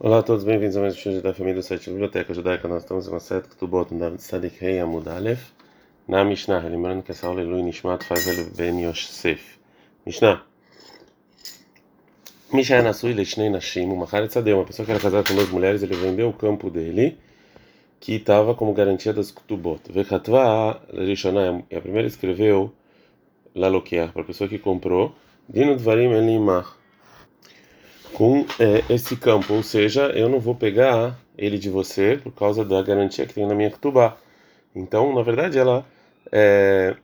Olá 0.00 0.20
a 0.20 0.22
todos, 0.22 0.44
bem-vindos 0.44 0.76
a 0.76 0.80
mais 0.80 0.94
um 0.94 0.96
show 0.96 1.20
da 1.20 1.34
família 1.34 1.56
do 1.56 1.62
site 1.64 1.90
Biblioteca 1.90 2.32
Judaica. 2.32 2.68
Nós 2.68 2.84
estamos 2.84 3.08
em 3.08 3.10
uma 3.10 3.18
seta 3.18 3.48
que 3.48 3.56
tu 3.56 3.66
bota 3.66 3.92
no 3.92 4.16
Tzadik 4.16 4.56
Rei 4.60 4.78
Amud 4.78 5.08
Aleph, 5.08 5.50
na 6.06 6.24
Mishnah. 6.24 6.60
Lembrando 6.60 7.02
que 7.02 7.10
essa 7.10 7.26
aula 7.26 7.40
é 7.40 7.44
Lui 7.44 7.64
Nishmat 7.64 8.04
faz 8.04 8.28
ele 8.28 8.44
Ben 8.56 8.80
Yosef. 8.80 9.58
Mishnah. 10.06 10.44
Mishnah 12.52 12.82
Nasui 12.82 13.12
Lechnei 13.12 13.50
Nashim, 13.50 13.90
uma 13.90 14.06
Haretzadeh, 14.06 14.52
uma 14.54 14.64
pessoa 14.64 14.86
que 14.86 14.92
era 14.92 15.00
casada 15.00 15.28
com 15.28 15.34
duas 15.34 15.48
mulheres, 15.48 15.82
ele 15.82 15.96
vendeu 15.96 16.28
o 16.28 16.32
campo 16.32 16.70
dele, 16.70 17.18
que 17.98 18.14
estava 18.14 18.54
como 18.54 18.72
garantia 18.72 19.12
das 19.12 19.32
Kutubot. 19.32 19.80
Vechatva 19.90 20.80
Rishonah, 20.92 21.64
a 21.76 21.80
primeira 21.80 22.06
escreveu 22.06 22.72
Lalokiah, 23.52 24.12
para 24.12 24.22
a 24.22 24.24
pessoa 24.24 24.48
que 24.48 24.60
comprou, 24.60 25.12
Dino 25.48 25.76
Dvarim 25.76 26.12
Elimach 26.12 26.77
com 28.18 28.44
é, 28.58 28.82
esse 28.92 29.14
campo, 29.16 29.54
ou 29.54 29.62
seja, 29.62 30.06
eu 30.06 30.28
não 30.28 30.40
vou 30.40 30.52
pegar 30.52 31.16
ele 31.38 31.56
de 31.56 31.70
você 31.70 32.18
por 32.20 32.32
causa 32.32 32.64
da 32.64 32.82
garantia 32.82 33.24
que 33.24 33.32
tem 33.32 33.46
na 33.46 33.54
minha 33.54 33.70
Ketubá. 33.70 34.16
Então, 34.74 35.14
na 35.14 35.22
verdade, 35.22 35.56
ela 35.56 35.86
é, 36.32 36.96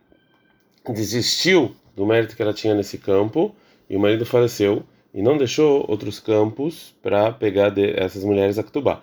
desistiu 0.88 1.73
do 1.95 2.05
mérito 2.05 2.35
que 2.35 2.43
ela 2.43 2.52
tinha 2.52 2.74
nesse 2.74 2.98
campo 2.98 3.55
e 3.88 3.97
o 3.97 4.01
marido 4.01 4.27
faleceu 4.27 4.83
e 5.15 5.23
não 5.23 5.38
deixou 5.38 5.85
outros 5.88 6.19
campos 6.19 6.93
para 7.01 7.30
pegar 7.30 7.69
de, 7.69 7.96
essas 7.96 8.24
mulheres 8.24 8.59
a 8.59 8.65
Ketubá. 8.65 9.01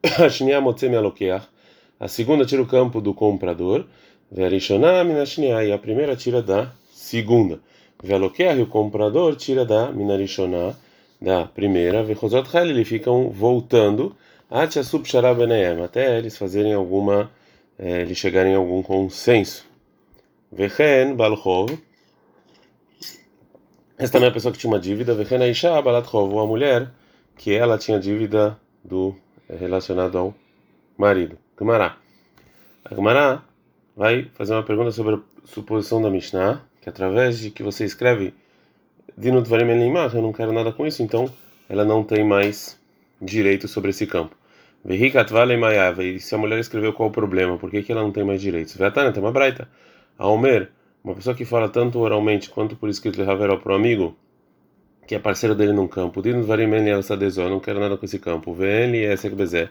A 1.98 2.06
segunda 2.06 2.46
tira 2.46 2.62
o 2.62 2.66
campo 2.66 3.00
do 3.00 3.12
comprador, 3.12 3.84
e 4.30 5.72
a 5.72 5.78
primeira 5.78 6.14
tira 6.14 6.40
da 6.40 6.70
segunda. 6.92 7.58
E 8.04 8.62
o 8.62 8.66
comprador 8.68 9.34
tira 9.34 9.64
da 9.64 9.90
Minarishoná 9.90 10.76
da 11.20 11.46
primeira, 11.46 12.02
Vechozot 12.02 12.56
Hal, 12.56 12.66
eles 12.66 12.88
ficam 12.88 13.30
voltando 13.30 14.16
até 14.50 16.18
eles 16.18 16.36
fazerem 16.36 16.72
alguma, 16.72 17.30
é, 17.78 18.00
eles 18.00 18.16
chegarem 18.16 18.54
a 18.54 18.58
algum 18.58 18.82
consenso. 18.82 19.66
Vechen 20.50 21.14
Balchov, 21.14 21.78
essa 23.98 24.12
também 24.12 24.28
é 24.28 24.30
a 24.30 24.32
pessoa 24.32 24.52
que 24.52 24.58
tinha 24.58 24.72
uma 24.72 24.78
dívida, 24.78 25.12
Vechen 25.12 25.42
Aisha 25.42 25.82
Balatchov, 25.82 26.38
a 26.38 26.46
mulher 26.46 26.90
que 27.36 27.52
ela 27.52 27.76
tinha 27.76 27.98
dívida 27.98 28.58
do 28.84 29.14
é, 29.48 29.56
relacionado 29.56 30.16
ao 30.16 30.34
marido. 30.96 31.36
Gumará. 31.56 31.96
A 32.84 32.94
Gumará 32.94 33.42
vai 33.96 34.30
fazer 34.34 34.52
uma 34.54 34.62
pergunta 34.62 34.92
sobre 34.92 35.16
a 35.16 35.20
suposição 35.44 36.00
da 36.00 36.08
Mishnah, 36.08 36.62
que 36.80 36.88
através 36.88 37.40
de 37.40 37.50
que 37.50 37.62
você 37.62 37.84
escreve 37.84 38.32
Dino 39.20 39.42
Dvarim 39.42 39.68
Elimach, 39.70 40.14
eu 40.14 40.22
não 40.22 40.32
quero 40.32 40.52
nada 40.52 40.70
com 40.70 40.86
isso, 40.86 41.02
então 41.02 41.28
ela 41.68 41.84
não 41.84 42.04
tem 42.04 42.22
mais 42.22 42.78
direito 43.20 43.66
sobre 43.66 43.90
esse 43.90 44.06
campo. 44.06 44.36
E 44.88 46.20
se 46.20 46.34
a 46.36 46.38
mulher 46.38 46.60
escreveu 46.60 46.92
qual 46.92 47.08
o 47.08 47.12
problema, 47.12 47.58
por 47.58 47.68
que, 47.68 47.82
que 47.82 47.90
ela 47.90 48.00
não 48.00 48.12
tem 48.12 48.22
mais 48.22 48.40
direitos? 48.40 48.76
Vetana 48.76 49.10
tem 49.10 49.20
uma 49.20 49.32
braita. 49.32 49.68
A 50.16 50.28
Omer, 50.28 50.70
uma 51.02 51.16
pessoa 51.16 51.34
que 51.34 51.44
fala 51.44 51.68
tanto 51.68 51.98
oralmente 51.98 52.48
quanto 52.48 52.76
por 52.76 52.88
escrito 52.88 53.20
Haveró 53.28 53.56
para 53.56 53.72
o 53.72 53.74
amigo, 53.74 54.16
que 55.04 55.16
é 55.16 55.18
parceiro 55.18 55.56
dele 55.56 55.72
num 55.72 55.88
campo, 55.88 56.22
Dino 56.22 56.42
Dvarim 56.42 56.72
Elimach, 56.72 57.10
eu 57.10 57.50
não 57.50 57.58
quero 57.58 57.80
nada 57.80 57.96
com 57.96 58.04
esse 58.04 58.20
campo. 58.20 58.56
E 58.62 59.30
Bezé. 59.30 59.68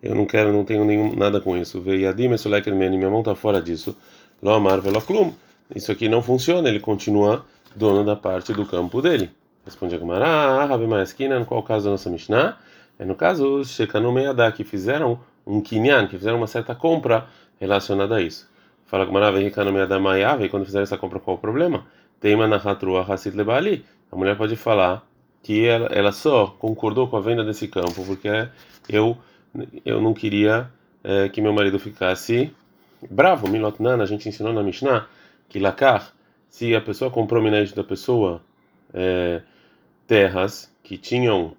Eu 0.00 0.14
não 0.14 0.24
quero, 0.24 0.52
não 0.52 0.64
tenho 0.64 0.84
nenhum, 0.84 1.16
nada 1.16 1.40
com 1.40 1.56
isso. 1.56 1.80
Veiadim 1.80 2.28
minha 2.28 3.10
mão 3.10 3.20
está 3.20 3.34
fora 3.34 3.60
disso. 3.60 3.96
Lo 4.40 4.52
amar 4.52 4.80
veloklum. 4.80 5.32
Isso 5.74 5.90
aqui 5.90 6.08
não 6.08 6.22
funciona, 6.22 6.68
ele 6.68 6.78
continua 6.78 7.44
dono 7.74 8.04
da 8.04 8.16
parte 8.16 8.52
do 8.52 8.64
campo 8.64 9.02
dele. 9.02 9.30
Responde 9.64 9.94
a 9.94 9.98
Gemara, 9.98 10.64
Rabi 10.66 10.86
Maeskina, 10.86 11.38
no 11.38 11.46
qual 11.46 11.62
caso 11.62 11.86
da 11.86 11.92
nossa 11.92 12.10
Mishnah? 12.10 12.58
É 12.98 13.04
no 13.04 13.14
caso 13.14 13.64
Shekanu 13.64 14.12
Meyadá, 14.12 14.52
que 14.52 14.62
fizeram 14.62 15.18
um 15.46 15.60
kinyan, 15.60 16.06
que 16.06 16.16
fizeram 16.16 16.36
uma 16.36 16.46
certa 16.46 16.74
compra 16.74 17.26
relacionada 17.58 18.16
a 18.16 18.20
isso. 18.20 18.48
Fala 18.86 19.06
Gemara, 19.06 19.32
Vehikanu 19.32 19.72
Meyadá 19.72 19.98
Mayav, 19.98 20.44
e 20.44 20.48
quando 20.48 20.64
fizeram 20.64 20.82
essa 20.82 20.98
compra, 20.98 21.18
qual 21.18 21.36
o 21.36 21.40
problema? 21.40 21.86
Teima 22.20 22.46
na 22.46 22.56
Hatrua 22.56 23.04
Hasid 23.08 23.36
Lebali. 23.36 23.84
A 24.12 24.16
mulher 24.16 24.36
pode 24.36 24.54
falar 24.54 25.04
que 25.42 25.66
ela, 25.66 25.86
ela 25.86 26.12
só 26.12 26.46
concordou 26.58 27.08
com 27.08 27.16
a 27.16 27.20
venda 27.20 27.42
desse 27.42 27.66
campo, 27.68 28.04
porque 28.04 28.48
eu, 28.88 29.16
eu 29.84 30.00
não 30.00 30.14
queria 30.14 30.70
é, 31.02 31.28
que 31.28 31.40
meu 31.40 31.52
marido 31.52 31.78
ficasse 31.78 32.52
bravo. 33.10 33.48
Milotnana, 33.48 34.04
a 34.04 34.06
gente 34.06 34.28
ensinou 34.28 34.52
na 34.52 34.62
Mishnah 34.62 35.06
que 35.48 35.58
Lakar 35.58 36.13
se 36.54 36.72
a 36.72 36.80
pessoa 36.80 37.10
comprou 37.10 37.42
minete 37.42 37.74
da 37.74 37.82
pessoa 37.82 38.40
é, 38.92 39.42
terras 40.06 40.72
que 40.84 40.96
tinham 40.96 41.52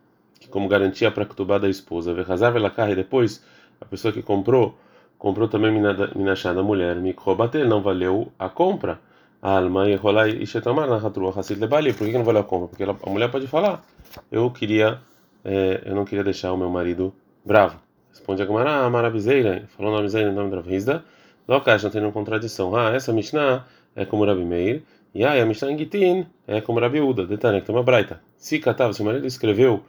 como 0.50 0.69
garantia 0.69 1.11
para 1.11 1.23
a 1.23 1.25
da 1.59 1.67
esposa, 1.67 2.13
verrazar 2.13 2.53
e 2.89 2.95
depois 2.95 3.44
a 3.81 3.83
pessoa 3.83 4.13
que 4.13 4.22
comprou 4.22 4.78
comprou 5.17 5.50
também 5.50 5.69
minachá 6.16 6.53
da 6.53 6.63
mulher, 6.63 6.95
mikrobater 6.95 7.67
não 7.67 7.81
valeu 7.81 8.31
a 8.39 8.47
compra. 8.47 9.01
Alma 9.41 9.89
e 9.89 9.95
rolar 9.95 10.29
e 10.29 10.47
shetamar 10.47 10.88
na 10.88 10.95
hatrua 10.95 11.33
hasid 11.38 11.59
lebali. 11.59 11.91
Por 11.91 12.07
que 12.07 12.13
não 12.13 12.23
valeu 12.23 12.41
a 12.41 12.45
compra? 12.45 12.69
Porque 12.69 12.83
ela, 12.83 12.97
a 13.06 13.09
mulher 13.09 13.29
pode 13.29 13.47
falar, 13.47 13.83
eu 14.31 14.50
queria, 14.50 15.01
é, 15.44 15.81
eu 15.85 15.94
não 15.94 16.06
queria 16.06 16.23
deixar 16.23 16.53
o 16.53 16.57
meu 16.57 16.69
marido 16.69 17.13
bravo. 17.44 17.77
Responde 18.12 18.41
a 18.41 18.45
Gamara, 18.45 18.85
ah, 18.85 18.89
marabizeira, 18.89 19.66
falou 19.75 19.91
nome 19.91 20.07
Zeira, 20.07 20.31
nome 20.31 20.50
da. 20.50 21.03
Lokash 21.47 21.83
não 21.83 21.91
tem 21.91 22.00
nenhuma 22.00 22.13
contradição. 22.13 22.73
Ah, 22.73 22.91
essa 22.91 23.12
Mishnah 23.12 23.66
é 23.95 24.06
como 24.06 24.25
Rabi 24.25 24.44
Meir, 24.44 24.83
e 25.13 25.23
aí 25.23 25.39
a 25.39 25.45
Mishnah 25.45 25.78
Gitin 25.78 26.25
é 26.45 26.59
como 26.59 26.79
Rabi 26.79 27.00
Uda, 27.00 27.25
detalhe 27.25 27.61
que 27.61 27.67
tem 27.67 27.75
uma 27.75 27.83
braita. 27.83 28.22
Se 28.35 28.59
catava, 28.59 28.91
se 28.91 29.01
o 29.01 29.06
marido 29.06 29.25
escreveu 29.25 29.81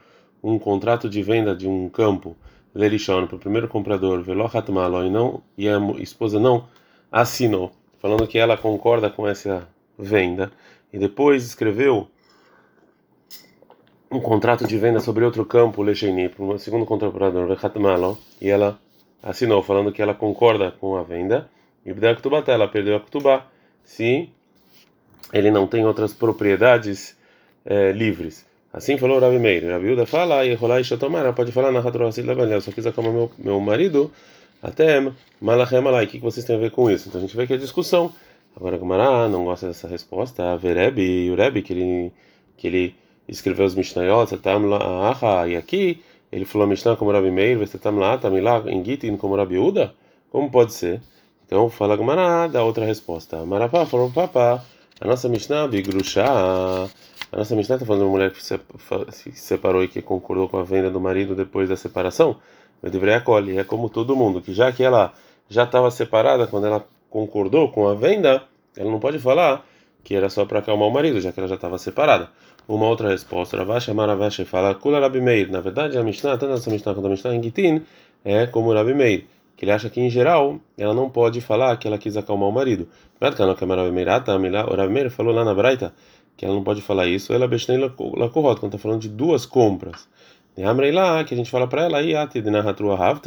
um 0.43 0.59
contrato 0.59 1.09
de 1.09 1.21
venda 1.22 1.55
de 1.55 1.67
um 1.67 1.89
campo, 1.89 2.37
Lerishon, 2.72 3.27
para 3.27 3.37
o 3.37 3.39
primeiro 3.39 3.67
comprador, 3.67 4.22
Velochat 4.22 4.71
Malo, 4.71 5.05
e, 5.05 5.11
não, 5.11 5.43
e 5.59 5.69
a 5.69 5.78
esposa 5.99 6.39
não 6.39 6.69
assinou, 7.11 7.72
falando 7.99 8.27
que 8.28 8.39
ela 8.39 8.56
concorda 8.56 9.11
com 9.11 9.27
essa 9.27 9.67
venda, 9.99 10.53
e 10.93 10.99
depois 10.99 11.44
escreveu 11.44 12.09
um 14.11 14.21
contrato 14.21 14.65
de 14.67 14.78
venda 14.78 15.00
sobre 15.00 15.25
outro 15.25 15.44
campo, 15.44 15.83
Lecheini, 15.83 16.28
para 16.28 16.44
um 16.44 16.56
segundo 16.59 16.87
comprador, 16.87 17.47
Velochat 17.47 17.77
Malo, 17.81 18.17
e 18.41 18.49
ela 18.49 18.78
assinou, 19.21 19.61
falando 19.62 19.91
que 19.91 20.00
ela 20.00 20.15
concorda 20.15 20.71
com 20.71 20.94
a 20.97 21.03
venda, 21.03 21.50
e 21.84 21.91
ela 21.91 22.69
perdeu 22.69 22.97
a 22.97 23.00
Ktubá 23.00 23.47
se 23.87 24.29
ele 25.33 25.51
não 25.51 25.67
tem 25.67 25.87
outras 25.87 26.13
propriedades 26.13 27.17
é, 27.65 27.93
livres. 27.93 28.45
Assim 28.73 28.99
falou 28.99 29.19
Rabi 29.19 29.39
Meir. 29.39 29.71
Rabi 29.71 29.93
Uda 29.93 30.05
fala, 30.05 30.45
e 30.45 30.55
Rolai 30.55 30.85
Shotomara 30.85 31.33
pode 31.33 31.53
falar 31.53 31.73
na 31.73 31.79
Hadrosil 31.79 32.27
Eu 32.27 32.61
só 32.61 32.71
quis 32.71 32.85
acalmar 32.85 33.13
meu, 33.15 33.31
meu 33.39 33.61
marido, 33.61 34.13
até 34.63 35.01
Malachem. 35.41 35.79
O 35.81 36.07
que 36.07 36.19
vocês 36.19 36.45
têm 36.45 36.57
a 36.57 36.59
ver 36.59 36.73
com 36.73 36.91
isso? 36.91 37.09
Então 37.09 37.19
a 37.19 37.23
gente 37.23 37.35
vê 37.35 37.47
que 37.47 37.55
é 37.55 37.57
discussão. 37.57 38.13
Agora 38.55 38.77
Gamara 38.77 39.29
não 39.29 39.45
gosta 39.45 39.69
dessa 39.69 39.89
resposta. 39.89 40.53
A 40.53 40.57
Verebi, 40.57 41.31
o 41.31 41.37
Rebi, 41.37 41.63
que 41.63 41.73
ele, 41.73 42.13
que 42.57 42.67
ele 42.67 42.95
escreveu 43.29 43.65
os 43.65 43.75
Mishnayot, 43.75 44.39
e 45.49 45.57
aqui 45.57 46.03
ele 46.31 46.45
falou 46.45 46.67
Mishnah 46.67 46.97
como 46.97 47.13
Rabi 47.13 47.31
Meir, 47.31 47.59
Vesetam 47.59 47.97
lá, 47.99 48.19
Tamilá, 48.19 48.63
em 48.67 48.85
Gitin 48.85 49.17
como 49.17 49.37
Rabi 49.37 49.59
Uda? 49.59 49.95
Como 50.31 50.51
pode 50.51 50.75
ser? 50.75 51.01
Então 51.47 51.71
fala 51.71 51.97
Gmará, 51.97 52.49
dá 52.49 52.65
outra 52.65 52.84
resposta. 52.84 53.45
Marapá 53.47 53.87
falou 53.87 54.11
papá. 54.11 54.65
A 55.01 55.07
nossa 55.07 55.29
Mishnah, 55.29 55.69
Bigrushá, 55.69 56.89
a 57.31 57.37
nossa 57.37 57.55
Mishnah 57.55 57.77
está 57.77 57.87
falando 57.87 58.01
de 58.01 58.07
uma 58.07 58.12
mulher 58.12 58.33
que 58.33 58.43
se 58.43 59.33
separou 59.33 59.85
e 59.85 59.89
que 59.89 60.03
concordou 60.03 60.49
com 60.49 60.56
a 60.56 60.65
venda 60.65 60.91
do 60.91 61.01
marido 61.01 61.35
depois 61.35 61.69
da 61.69 61.77
separação. 61.77 62.37
Eu 62.83 62.91
deveria 62.91 63.19
acolher, 63.19 63.59
é 63.61 63.65
como 63.65 63.89
todo 63.89 64.17
mundo, 64.17 64.41
que 64.41 64.53
já 64.53 64.73
que 64.73 64.83
ela 64.83 65.12
já 65.49 65.65
estava 65.65 65.91
separada 65.91 66.47
quando 66.47 66.67
ela 66.67 66.85
concordou 67.11 67.71
com 67.71 67.87
a 67.87 67.95
venda, 67.95 68.43
ela 68.77 68.91
não 68.91 68.99
pode 68.99 69.19
falar 69.19 69.65
que 70.03 70.15
era 70.15 70.29
só 70.29 70.45
para 70.45 70.61
acalmar 70.61 70.89
o 70.89 70.91
marido, 70.91 71.21
já 71.21 71.31
que 71.31 71.39
ela 71.39 71.49
já 71.49 71.56
estava 71.56 71.79
separada. 71.79 72.29
Uma 72.67 72.87
outra 72.87 73.09
resposta, 73.09 73.56
Ravash 73.56 73.89
Maravash 73.89 74.45
fala, 74.47 74.75
Kula 74.75 74.99
Rabi 74.99 75.21
Meir. 75.21 75.51
Na 75.51 75.61
verdade, 75.61 75.97
a 75.97 76.03
Mishnah, 76.03 76.39
tanto 76.39 76.55
essa 76.55 76.71
Mishnah 76.71 76.95
quanto 76.95 77.06
a 77.06 77.11
Mishnah 77.11 77.35
em 77.35 77.43
Gitin, 77.43 77.82
é 78.25 78.47
como 78.47 78.73
Rabi 78.73 78.94
Meir 78.94 79.26
que 79.56 79.64
ele 79.64 79.73
acha 79.73 79.88
que 79.88 80.00
em 80.00 80.11
geral 80.11 80.61
ela 80.76 80.93
não 80.93 81.08
pode 81.08 81.41
falar 81.41 81.76
que 81.76 81.88
ela 81.88 81.99
quis 81.99 82.17
acalmar 82.17 82.49
o 82.49 82.53
marido. 82.53 82.88
O 83.20 83.25
Rav 84.76 85.11
falou 85.11 85.35
lá 85.35 85.44
na 85.44 85.55
Braita 85.55 85.94
que 86.37 86.44
ela 86.44 86.55
não 86.55 86.62
pode 86.62 86.82
falar 86.82 87.06
isso. 87.06 87.32
Ela 87.32 87.49
besnei 87.49 87.79
lakorot 87.79 88.61
quando 88.61 88.67
está 88.67 88.79
falando 88.79 89.00
de 89.00 89.08
duas 89.08 89.47
compras. 89.47 90.06
Amrei 90.64 90.91
lá 90.91 91.23
que 91.25 91.35
a 91.35 91.37
gente 91.37 91.50
fala 91.50 91.67
para 91.67 91.85
ela 91.85 91.99
aí 91.99 92.14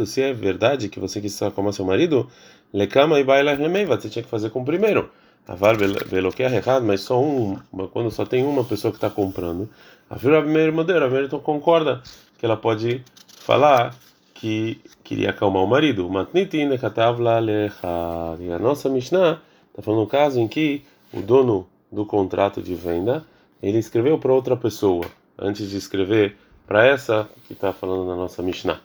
se 0.06 0.22
é 0.22 0.34
verdade 0.34 0.90
que 0.90 1.00
você 1.00 1.22
quis 1.22 1.40
acalmar 1.42 1.74
seu 1.74 1.86
marido, 1.86 2.28
lekama 2.74 3.20
e 3.20 3.24
baila 3.24 3.56
você 3.86 4.10
tinha 4.10 4.24
que 4.24 4.30
fazer 4.30 4.50
com 4.50 4.62
o 4.62 4.66
primeiro. 4.66 5.12
Avar 5.48 5.76
veloquear 5.78 6.54
errado, 6.54 6.86
mas 6.86 7.02
só 7.02 7.20
um, 7.20 7.58
quando 7.92 8.12
só 8.12 8.26
tem 8.26 8.44
uma 8.44 8.64
pessoa 8.64 8.92
que 8.92 8.98
está 8.98 9.10
comprando. 9.10 9.70
A 10.10 10.16
Meir 10.42 10.74
Rav 10.76 11.26
então 11.26 11.40
concorda 11.40 12.02
que 12.38 12.46
ela 12.46 12.58
pode 12.58 13.04
falar 13.28 13.96
que 14.40 14.80
queria 15.04 15.32
acalmar 15.32 15.64
o 15.64 15.68
marido. 15.68 16.10
Matnitin 16.10 16.76
katavla 16.78 17.40
lecha. 17.40 18.38
E 18.40 18.50
a 18.52 18.58
nossa 18.58 18.90
Mishnah 18.90 19.42
está 19.70 19.82
falando 19.82 20.04
um 20.04 20.06
caso 20.06 20.40
em 20.40 20.48
que 20.48 20.82
o 21.14 21.22
dono 21.22 21.68
do 21.92 22.06
contrato 22.06 22.62
de 22.62 22.74
venda 22.74 23.26
ele 23.62 23.78
escreveu 23.78 24.18
para 24.18 24.32
outra 24.32 24.56
pessoa 24.56 25.06
antes 25.38 25.70
de 25.70 25.76
escrever 25.76 26.38
para 26.66 26.86
essa 26.86 27.30
que 27.48 27.54
está 27.54 27.74
falando 27.74 28.08
na 28.08 28.16
nossa 28.16 28.42
Mishnah. 28.42 28.80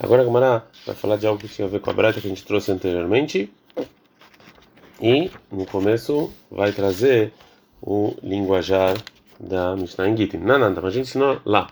Agora 0.00 0.22
a 0.22 0.24
Gemara 0.24 0.66
vai 0.84 0.96
falar 0.96 1.16
de 1.16 1.26
algo 1.26 1.40
que 1.40 1.48
tinha 1.48 1.68
a 1.68 1.70
ver 1.70 1.80
com 1.80 1.90
a 1.90 1.92
Breta 1.92 2.20
que 2.20 2.26
a 2.26 2.30
gente 2.30 2.44
trouxe 2.44 2.72
anteriormente. 2.72 3.52
E 5.00 5.30
no 5.52 5.64
começo 5.66 6.32
vai 6.50 6.72
trazer 6.72 7.32
o 7.80 8.16
linguajar 8.20 8.96
da 9.38 9.76
Mishnah 9.76 10.08
em 10.08 10.16
Gittin. 10.16 10.38
Não, 10.38 10.58
nada, 10.58 10.84
a 10.84 10.90
gente 10.90 11.04
ensinou 11.04 11.40
lá. 11.44 11.68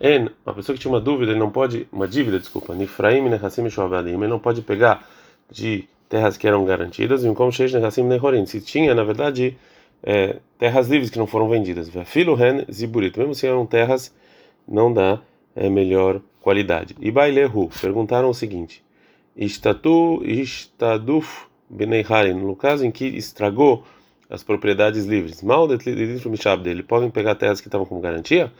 En, 0.00 0.28
uma 0.44 0.54
pessoa 0.54 0.74
que 0.74 0.82
tinha 0.82 0.92
uma 0.92 1.00
dúvida, 1.00 1.32
ele 1.32 1.38
não 1.38 1.50
pode, 1.50 1.88
uma 1.90 2.06
dívida, 2.06 2.38
desculpa, 2.38 2.74
Nifraim 2.74 3.28
Nehassim 3.28 3.68
Shoabadim, 3.70 4.10
ele 4.10 4.28
não 4.28 4.38
pode 4.38 4.60
pegar 4.62 5.08
de 5.50 5.88
terras 6.08 6.36
que 6.36 6.46
eram 6.46 6.64
garantidas, 6.64 7.24
e 7.24 7.34
como 7.34 7.50
Sheish 7.50 7.72
Nehassim 7.72 8.04
Nehorim, 8.04 8.44
se 8.46 8.60
tinha, 8.60 8.94
na 8.94 9.02
verdade, 9.04 9.56
é, 10.02 10.36
terras 10.58 10.88
livres 10.88 11.10
que 11.10 11.18
não 11.18 11.26
foram 11.26 11.48
vendidas. 11.48 11.90
Filo 12.04 12.34
Ren 12.34 12.64
Ziburit, 12.70 13.18
mesmo 13.18 13.34
se 13.34 13.46
eram 13.46 13.64
terras, 13.66 14.14
não 14.68 14.92
dá 14.92 15.20
é, 15.54 15.68
melhor 15.70 16.20
qualidade. 16.40 16.94
E 17.00 17.10
Bailehu, 17.10 17.70
perguntaram 17.80 18.28
o 18.30 18.34
seguinte: 18.34 18.84
Istatu 19.36 20.22
Istaduf 20.24 21.46
Beneiharin, 21.68 22.34
no 22.34 22.54
caso 22.54 22.84
em 22.84 22.90
que 22.90 23.04
estragou 23.04 23.84
as 24.28 24.42
propriedades 24.42 25.06
livres, 25.06 25.42
mal 25.42 25.66
dele, 25.66 26.82
podem 26.82 27.10
pegar 27.10 27.34
terras 27.34 27.60
que 27.60 27.68
estavam 27.68 27.86
como 27.86 28.00
garantia? 28.00 28.52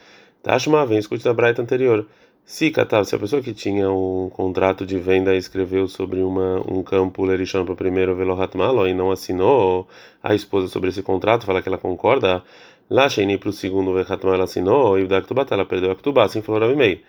Tashma, 0.46 0.86
vem 0.86 0.98
escute 0.98 1.24
da 1.24 1.34
Braita 1.34 1.60
anterior. 1.60 2.06
Se 2.44 2.72
se 3.04 3.16
a 3.16 3.18
pessoa 3.18 3.42
que 3.42 3.52
tinha 3.52 3.90
um 3.90 4.30
contrato 4.30 4.86
de 4.86 4.96
venda 4.96 5.34
escreveu 5.34 5.88
sobre 5.88 6.22
uma, 6.22 6.62
um 6.72 6.84
campo 6.84 7.24
Lerishon 7.24 7.64
para 7.64 7.74
o 7.74 7.76
primeiro 7.76 8.14
Velohat 8.14 8.56
Malo 8.56 8.86
e 8.86 8.94
não 8.94 9.10
assinou 9.10 9.88
a 10.22 10.36
esposa 10.36 10.68
sobre 10.68 10.90
esse 10.90 11.02
contrato, 11.02 11.44
fala 11.44 11.60
que 11.60 11.68
ela 11.68 11.78
concorda, 11.78 12.44
lá 12.88 13.08
Sheini 13.08 13.38
para 13.38 13.48
o 13.48 13.52
segundo 13.52 13.92
Velohat 13.92 14.24
Malo 14.24 14.44
assinou 14.44 14.96
e 14.96 15.02
o 15.02 15.08
Daktubat 15.08 15.52
ela 15.52 15.66
perdeu 15.66 15.90
a 15.90 15.96
Ktubá, 15.96 16.22
assim 16.22 16.40
falou 16.40 16.60
Rabi 16.60 16.76
Meir. 16.76 17.02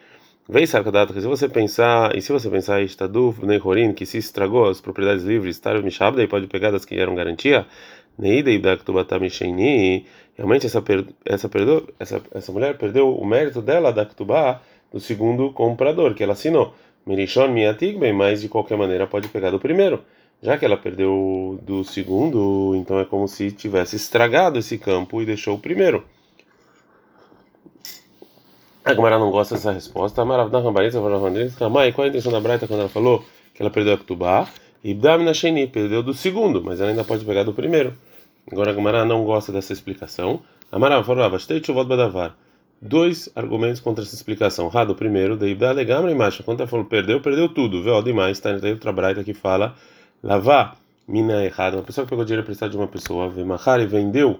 Vem 0.49 0.65
Sarkadat, 0.65 1.11
se 1.13 1.27
você 1.27 1.49
pensar, 1.49 2.15
e 2.15 2.21
se 2.21 2.31
você 2.31 2.49
pensar 2.49 2.81
em 2.81 2.85
Staduf, 2.85 3.45
Nehorin, 3.45 3.91
que 3.91 4.05
se 4.05 4.17
estragou 4.17 4.69
as 4.69 4.79
propriedades 4.79 5.25
livres, 5.25 5.59
Tarv 5.59 5.83
Mishabda, 5.83 6.23
e 6.23 6.27
pode 6.27 6.47
pegar 6.47 6.71
das 6.71 6.85
que 6.85 6.95
eram 6.95 7.13
garantia, 7.13 7.67
Realmente 10.37 10.65
essa, 10.65 10.83
essa, 11.25 11.49
perdeu, 11.49 11.87
essa, 11.99 12.21
essa 12.33 12.51
mulher 12.51 12.77
perdeu 12.77 13.15
o 13.15 13.25
mérito 13.25 13.61
dela 13.61 13.91
da 13.91 14.05
Ktubá 14.05 14.61
do 14.91 14.99
segundo 14.99 15.51
comprador, 15.51 16.13
que 16.13 16.23
ela 16.23 16.33
assinou. 16.33 16.73
Mirishon 17.05 17.47
Miatigbe, 17.47 18.11
mas 18.13 18.41
de 18.41 18.49
qualquer 18.49 18.77
maneira 18.77 19.07
pode 19.07 19.27
pegar 19.29 19.49
do 19.49 19.59
primeiro. 19.59 20.03
Já 20.41 20.57
que 20.57 20.65
ela 20.65 20.77
perdeu 20.77 21.59
do 21.63 21.83
segundo, 21.83 22.75
então 22.75 22.99
é 22.99 23.05
como 23.05 23.27
se 23.27 23.51
tivesse 23.51 23.95
estragado 23.95 24.59
esse 24.59 24.77
campo 24.77 25.21
e 25.21 25.25
deixou 25.25 25.55
o 25.55 25.59
primeiro. 25.59 26.03
A 28.85 28.93
Gamara 28.93 29.17
não 29.17 29.31
gosta 29.31 29.55
dessa 29.55 29.71
resposta. 29.71 30.21
A 30.21 30.25
Maravda 30.25 30.59
Rambaritza 30.59 31.01
Ramai, 31.59 31.91
qual 31.91 32.05
a 32.05 32.09
intenção 32.09 32.31
da 32.31 32.39
Braita 32.39 32.67
quando 32.67 32.81
ela 32.81 32.89
falou 32.89 33.25
que 33.53 33.61
ela 33.61 33.71
perdeu 33.71 33.95
a 33.95 33.97
Ktubá? 33.97 34.47
E 34.83 34.93
Bdamina 34.93 35.33
Sheni 35.33 35.67
perdeu 35.67 36.03
do 36.03 36.13
segundo, 36.13 36.63
mas 36.63 36.79
ela 36.79 36.91
ainda 36.91 37.03
pode 37.03 37.25
pegar 37.25 37.43
do 37.43 37.53
primeiro. 37.53 37.93
Agora 38.51 38.71
a 38.71 38.73
Gamara 38.73 39.05
não 39.05 39.23
gosta 39.23 39.51
dessa 39.51 39.73
explicação. 39.73 40.41
A 40.71 40.79
Marav 40.79 41.05
falou: 41.05 41.23
Avastei 41.23 41.63
Chuvot 41.63 41.85
Badavar. 41.85 42.35
Dois 42.81 43.29
argumentos 43.35 43.79
contra 43.79 44.03
essa 44.03 44.13
explicação. 44.15 44.67
Rado, 44.67 44.93
primeiro, 44.95 45.35
daí 45.35 45.51
Ibda 45.51 45.71
Legamra 45.71 46.11
e 46.11 46.15
Macha. 46.15 46.43
Quando 46.43 46.59
ela 46.59 46.69
falou 46.69 46.85
perdeu, 46.85 47.19
perdeu 47.19 47.49
tudo. 47.49 47.83
Vê, 47.83 47.89
ó, 47.89 48.01
demais. 48.01 48.37
Está 48.37 48.51
em 48.51 48.71
outra 48.71 48.91
Braita 48.91 49.23
que 49.23 49.33
fala: 49.33 49.75
Lavar, 50.23 50.77
mina 51.07 51.43
errada. 51.43 51.77
Uma 51.77 51.83
pessoa 51.83 52.05
que 52.05 52.09
pegou 52.09 52.23
dinheiro 52.23 52.43
emprestado 52.43 52.71
de 52.71 52.77
uma 52.77 52.87
pessoa, 52.87 53.29
vê 53.29 53.43
Mahar 53.43 53.81
e 53.81 53.85
vendeu, 53.85 54.39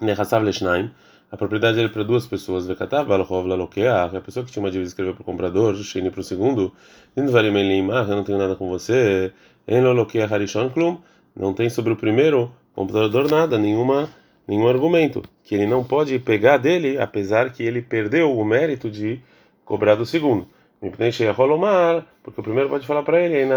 Nehassav 0.00 0.44
Leshnaim 0.44 0.90
a 1.34 1.36
propriedade 1.36 1.76
dele 1.76 1.88
para 1.88 2.04
duas 2.04 2.24
pessoas, 2.28 2.64
Vekatav 2.64 3.08
Balchov 3.08 3.48
Lalokeach, 3.48 4.16
a 4.16 4.20
pessoa 4.20 4.46
que 4.46 4.52
tinha 4.52 4.62
uma 4.62 4.70
dívida 4.70 4.86
escreveu 4.86 5.14
para 5.14 5.22
o 5.22 5.24
comprador, 5.24 5.74
Sheni 5.74 6.08
para 6.08 6.20
o 6.20 6.22
segundo, 6.22 6.72
eu 7.16 7.24
não 7.24 8.22
tenho 8.22 8.38
nada 8.38 8.54
com 8.54 8.68
você, 8.68 9.32
Enolokeach 9.66 10.32
Harishon 10.32 10.70
Klum, 10.70 10.98
não 11.34 11.52
tem 11.52 11.68
sobre 11.68 11.92
o 11.92 11.96
primeiro 11.96 12.52
comprador 12.74 13.30
nada, 13.30 13.58
nenhuma, 13.58 14.08
nenhum 14.46 14.68
argumento, 14.68 15.22
que 15.42 15.54
ele 15.54 15.66
não 15.66 15.84
pode 15.84 16.18
pegar 16.18 16.56
dele, 16.56 16.98
apesar 16.98 17.50
que 17.50 17.62
ele 17.62 17.80
perdeu 17.80 18.36
o 18.36 18.44
mérito 18.44 18.90
de 18.90 19.20
cobrar 19.64 19.94
do 19.94 20.04
segundo. 20.04 20.46
Porque 20.80 22.40
o 22.40 22.42
primeiro 22.42 22.68
pode 22.68 22.86
falar 22.86 23.02
para 23.02 23.20
ele, 23.20 23.50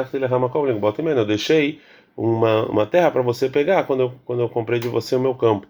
eu 1.19 1.25
deixei 1.25 1.81
uma, 2.15 2.65
uma 2.65 2.85
terra 2.85 3.11
para 3.11 3.21
você 3.21 3.49
pegar 3.49 3.83
quando 3.83 3.99
eu, 4.01 4.13
quando 4.25 4.41
eu 4.41 4.49
comprei 4.49 4.79
de 4.79 4.87
você 4.87 5.15
o 5.15 5.19
meu 5.19 5.35
campo, 5.35 5.67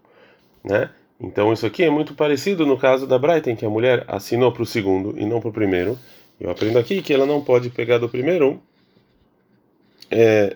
né? 0.63 0.89
Então 1.19 1.51
isso 1.51 1.65
aqui 1.65 1.83
é 1.83 1.89
muito 1.89 2.13
parecido 2.13 2.65
no 2.65 2.77
caso 2.77 3.07
da 3.07 3.17
Brighton, 3.17 3.55
que 3.55 3.65
a 3.65 3.69
mulher 3.69 4.05
assinou 4.07 4.51
para 4.51 4.61
o 4.61 4.65
segundo 4.65 5.19
e 5.19 5.25
não 5.25 5.41
para 5.41 5.49
o 5.49 5.53
primeiro. 5.53 5.97
Eu 6.39 6.51
aprendo 6.51 6.77
aqui 6.77 7.01
que 7.01 7.11
ela 7.11 7.25
não 7.25 7.43
pode 7.43 7.71
pegar 7.71 7.97
do 7.97 8.07
primeiro 8.07 8.61
é, 10.11 10.55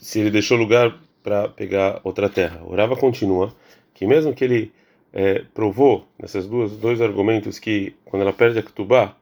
se 0.00 0.18
ele 0.18 0.30
deixou 0.30 0.58
lugar 0.58 0.98
para 1.24 1.48
pegar 1.48 2.00
outra 2.04 2.28
terra. 2.28 2.60
O 2.64 2.76
Rava 2.76 2.94
continua 2.94 3.52
que 3.94 4.06
mesmo 4.06 4.34
que 4.34 4.44
ele 4.44 4.72
é, 5.12 5.42
provou 5.54 6.06
nesses 6.20 6.46
dois, 6.46 6.72
dois 6.72 7.00
argumentos 7.00 7.58
que 7.58 7.94
quando 8.04 8.22
ela 8.22 8.32
perde 8.32 8.58
a 8.58 8.62
Ketubá, 8.62 9.16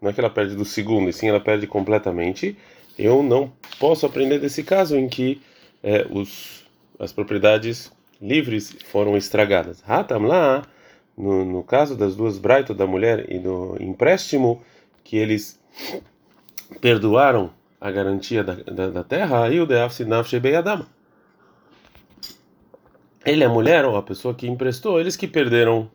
não 0.00 0.10
é 0.10 0.12
que 0.12 0.20
ela 0.20 0.30
perde 0.30 0.56
do 0.56 0.64
segundo, 0.64 1.10
e 1.10 1.12
sim 1.12 1.28
ela 1.28 1.40
perde 1.40 1.66
completamente, 1.66 2.56
eu 2.98 3.22
não 3.22 3.52
posso 3.78 4.06
aprender 4.06 4.38
desse 4.38 4.62
caso 4.62 4.96
em 4.96 5.08
que 5.08 5.40
é, 5.82 6.06
os, 6.10 6.64
as 6.98 7.12
propriedades 7.12 7.92
livres 8.20 8.74
foram 8.90 9.16
estragadas. 9.16 9.82
Hatam 9.86 10.22
lá, 10.22 10.62
no, 11.16 11.44
no 11.44 11.62
caso 11.62 11.96
das 11.96 12.16
duas 12.16 12.38
braitas 12.38 12.76
da 12.76 12.86
mulher 12.86 13.26
e 13.30 13.38
do 13.38 13.76
empréstimo, 13.80 14.62
que 15.04 15.16
eles 15.16 15.60
perdoaram 16.80 17.50
a 17.80 17.90
garantia 17.90 18.44
da, 18.44 18.54
da, 18.54 18.90
da 18.90 19.04
terra, 19.04 19.44
aí 19.44 19.60
o 19.60 19.66
Adam. 20.58 20.86
Ele 23.24 23.44
é 23.44 23.48
mulher 23.48 23.84
ou 23.84 23.96
a 23.96 24.02
pessoa 24.02 24.34
que 24.34 24.46
emprestou, 24.46 25.00
eles 25.00 25.16
que 25.16 25.28
perderam 25.28 25.90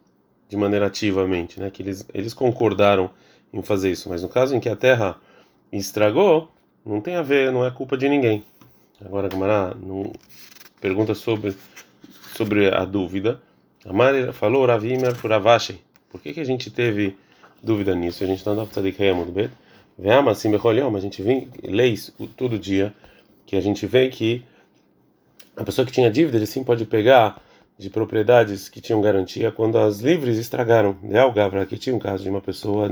de 0.48 0.56
maneira 0.56 0.88
ativamente, 0.88 1.60
né? 1.60 1.70
Que 1.70 1.82
eles, 1.84 2.08
eles 2.14 2.34
concordaram 2.34 3.10
em 3.54 3.62
fazer 3.62 3.92
isso. 3.92 4.10
Mas 4.10 4.22
no 4.22 4.30
caso 4.30 4.56
em 4.56 4.60
que 4.60 4.70
a 4.70 4.76
terra 4.76 5.18
estragou, 5.72 6.50
não 6.86 7.02
tem 7.02 7.16
a 7.16 7.22
ver, 7.22 7.52
não 7.52 7.66
é 7.66 7.72
culpa 7.72 7.98
de 7.98 8.08
ninguém. 8.08 8.44
Agora, 9.04 9.28
Gamara 9.28 9.76
não 9.76 10.12
pergunta 10.80 11.14
sobre 11.14 11.56
sobre 12.38 12.68
a 12.74 12.86
dúvida. 12.86 13.42
A 13.84 13.92
Mari 13.92 14.32
falou 14.32 14.66
Ravimer 14.66 15.14
Ravashi. 15.14 15.82
Por 16.10 16.22
que, 16.22 16.34
que 16.34 16.40
a 16.40 16.46
gente 16.46 16.70
teve 16.70 17.18
dúvida 17.64 17.96
nisso? 17.96 18.24
A 18.24 18.28
gente 18.28 18.46
não 18.46 18.56
dá 18.56 18.66
para 18.66 19.16
muito 19.16 19.32
bem. 19.32 19.50
Veama 19.98 20.32
assim, 20.32 20.50
mas 20.50 20.96
a 20.96 21.00
gente 21.00 21.24
vem 21.24 21.50
leis 21.64 22.14
todo 22.36 22.60
dia 22.60 22.94
que 23.46 23.56
a 23.56 23.62
gente 23.62 23.88
vê 23.88 24.10
que 24.10 24.44
a 25.58 25.64
pessoa 25.64 25.86
que 25.86 25.92
tinha 25.92 26.10
dívida, 26.10 26.38
ele 26.38 26.46
sim 26.46 26.64
pode 26.64 26.86
pegar 26.86 27.42
de 27.78 27.90
propriedades 27.90 28.70
que 28.70 28.80
tinham 28.80 29.02
garantia 29.02 29.52
quando 29.52 29.78
as 29.78 30.00
livres 30.00 30.38
estragaram. 30.38 30.96
De 31.02 31.18
Algavra, 31.18 31.66
que 31.66 31.78
tinha 31.78 31.96
um 31.96 32.00
caso 32.00 32.24
de 32.24 32.30
uma 32.30 32.42
pessoa, 32.42 32.90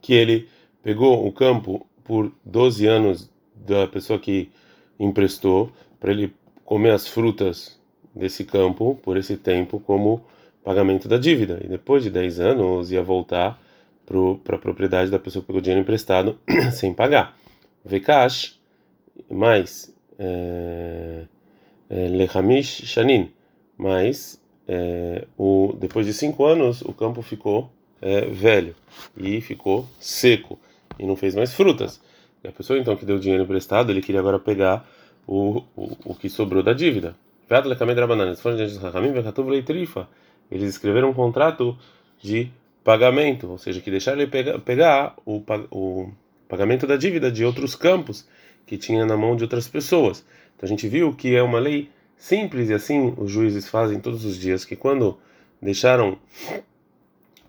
que 0.00 0.12
ele 0.12 0.48
pegou 0.82 1.26
o 1.26 1.32
campo 1.32 1.86
por 2.02 2.32
12 2.44 2.86
anos 2.86 3.30
da 3.54 3.86
pessoa 3.86 4.18
que 4.18 4.50
emprestou 4.98 5.70
para 6.00 6.12
ele 6.12 6.34
comer 6.64 6.90
as 6.90 7.06
frutas 7.06 7.78
desse 8.14 8.44
campo 8.44 8.98
por 9.02 9.16
esse 9.16 9.36
tempo 9.36 9.80
como 9.80 10.24
pagamento 10.62 11.08
da 11.08 11.18
dívida. 11.18 11.60
E 11.62 11.68
depois 11.68 12.02
de 12.02 12.10
10 12.10 12.40
anos 12.40 12.90
ia 12.90 13.02
voltar 13.02 13.60
para 14.06 14.16
a 14.16 14.34
pro, 14.36 14.58
propriedade 14.58 15.10
da 15.10 15.18
pessoa 15.18 15.42
que 15.42 15.46
pegou 15.46 15.60
dinheiro 15.60 15.82
emprestado 15.82 16.38
sem 16.72 16.92
pagar. 16.92 17.36
Vekash, 17.84 18.58
mais 19.30 19.94
é, 20.18 21.24
é, 21.90 22.08
Lehamish 22.08 22.82
Shanin, 22.86 23.30
mas 23.76 24.40
é, 24.66 25.26
o, 25.36 25.76
depois 25.78 26.06
de 26.06 26.12
5 26.12 26.44
anos 26.44 26.82
o 26.82 26.92
campo 26.92 27.22
ficou 27.22 27.70
é, 28.00 28.22
velho 28.26 28.74
e 29.16 29.40
ficou 29.40 29.88
seco 29.98 30.58
e 30.98 31.06
não 31.06 31.16
fez 31.16 31.34
mais 31.34 31.52
frutas. 31.52 32.00
E 32.42 32.48
a 32.48 32.52
pessoa 32.52 32.78
então 32.78 32.96
que 32.96 33.06
deu 33.06 33.18
dinheiro 33.18 33.44
emprestado, 33.44 33.90
ele 33.90 34.02
queria 34.02 34.20
agora 34.20 34.38
pegar 34.38 34.88
o, 35.26 35.62
o, 35.76 35.96
o 36.04 36.14
que 36.14 36.28
sobrou 36.28 36.62
da 36.62 36.72
dívida. 36.72 37.16
Eles 40.50 40.70
escreveram 40.70 41.10
um 41.10 41.14
contrato 41.14 41.76
de 42.22 42.50
pagamento, 42.82 43.50
ou 43.50 43.58
seja, 43.58 43.80
que 43.80 43.90
deixaram 43.90 44.20
ele 44.20 44.30
pegar, 44.30 44.58
pegar 44.60 45.14
o, 45.24 45.42
o 45.70 46.12
pagamento 46.48 46.86
da 46.86 46.96
dívida 46.96 47.30
de 47.30 47.44
outros 47.44 47.74
campos 47.74 48.26
que 48.66 48.76
tinha 48.76 49.04
na 49.04 49.16
mão 49.16 49.36
de 49.36 49.44
outras 49.44 49.68
pessoas. 49.68 50.24
Então 50.56 50.66
a 50.66 50.68
gente 50.68 50.88
viu 50.88 51.12
que 51.14 51.34
é 51.34 51.42
uma 51.42 51.58
lei 51.58 51.90
simples 52.16 52.70
e 52.70 52.74
assim 52.74 53.14
os 53.16 53.30
juízes 53.30 53.68
fazem 53.68 54.00
todos 54.00 54.24
os 54.24 54.38
dias, 54.38 54.64
que 54.64 54.76
quando 54.76 55.18
deixaram 55.60 56.18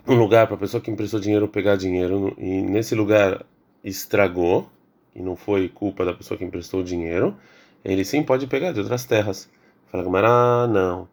um 0.08 0.16
lugar 0.16 0.48
para 0.48 0.56
a 0.56 0.60
pessoa 0.60 0.82
que 0.82 0.92
emprestou 0.92 1.20
dinheiro 1.20 1.48
pegar 1.48 1.76
dinheiro 1.76 2.36
e 2.38 2.62
nesse 2.62 2.94
lugar 2.96 3.46
estragou, 3.84 4.70
e 5.16 5.22
não 5.22 5.36
foi 5.36 5.70
culpa 5.70 6.04
da 6.04 6.14
pessoa 6.14 6.38
que 6.38 6.44
emprestou 6.44 6.82
o 6.82 6.84
dinheiro, 6.84 7.36
ele 7.84 8.04
sim 8.04 8.22
pode 8.22 8.48
pegar 8.48 8.72
de 8.72 8.80
outras 8.80 9.06
terras. 9.06 9.50
Fala 9.92 10.04
Gamara, 10.04 10.68
não. 10.68 11.08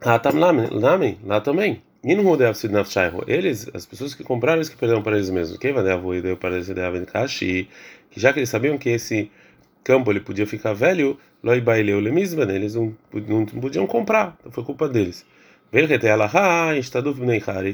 Ah, 0.00 0.18
tá 0.18 0.30
lá, 0.30 0.52
também. 1.40 1.82
E 2.02 2.14
no 2.14 2.22
Rodev 2.22 2.54
Sidnafshaiho, 2.54 3.22
eles, 3.26 3.68
as 3.74 3.84
pessoas 3.84 4.14
que 4.14 4.24
compraram, 4.24 4.58
eles 4.58 4.68
que 4.68 4.76
perderam 4.76 5.02
para 5.02 5.16
eles 5.16 5.28
mesmos. 5.28 5.58
Quem 5.58 5.72
vai 5.72 5.84
dar 5.84 6.02
e 6.14 6.22
deu 6.22 6.36
para 6.36 6.54
eles 6.54 6.68
que 8.10 8.20
já 8.20 8.32
que 8.32 8.38
eles 8.38 8.48
sabiam 8.48 8.76
que 8.76 8.90
esse 8.90 9.30
campo 9.84 10.10
ele 10.10 10.20
podia 10.20 10.46
ficar 10.46 10.72
velho, 10.72 11.18
Loi 11.42 11.60
Baileu 11.60 12.00
Lemisban, 12.00 12.50
eles 12.52 12.74
não, 12.74 12.94
não 13.12 13.46
podiam 13.46 13.86
comprar, 13.86 14.36
então 14.40 14.52
foi 14.52 14.64
culpa 14.64 14.88
deles. 14.88 15.24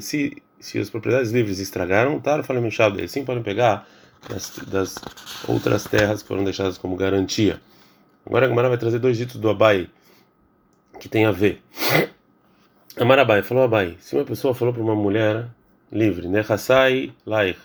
Se, 0.01 0.43
se 0.61 0.79
as 0.79 0.91
propriedades 0.91 1.33
livres 1.33 1.59
estragaram, 1.59 2.21
eles 2.97 3.11
sim 3.11 3.25
podem 3.25 3.43
pegar 3.43 3.89
das, 4.29 4.59
das 4.67 4.95
outras 5.49 5.85
terras 5.85 6.23
que 6.23 6.29
foram 6.29 6.45
deixadas 6.45 6.79
como 6.79 6.95
garantia. 6.97 7.61
Agora 8.25 8.47
a 8.47 8.49
Gamara 8.49 8.69
vai 8.69 8.79
trazer 8.79 8.99
dois 8.99 9.17
ditos 9.17 9.37
do 9.37 9.49
Abai 9.49 9.89
que 10.99 11.09
tem 11.09 11.25
a 11.25 11.33
ver. 11.33 11.63
Amarabai 12.99 13.43
falou 13.43 13.65
Abai, 13.65 13.97
se 14.01 14.15
uma 14.15 14.25
pessoa 14.25 14.55
falou 14.55 14.73
para 14.73 14.83
uma 14.83 14.95
mulher 14.95 15.49
livre, 15.93 16.29
Nechassai 16.29 17.13
Laich, 17.25 17.59